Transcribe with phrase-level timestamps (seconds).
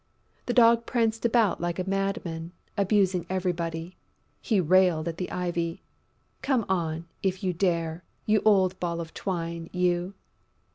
[0.47, 3.97] The Dog pranced about like a madman, abusing everybody.
[4.41, 5.83] He railed at the Ivy:
[6.41, 10.15] "Come on, if you dare, you old ball of twine, you!"